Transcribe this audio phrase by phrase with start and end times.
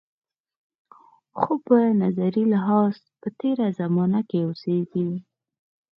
[1.39, 5.09] خو په نظري لحاظ په تېره زمانه کې اوسېږي.